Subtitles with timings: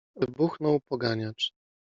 [0.19, 1.53] -wybuchnął poganiacz.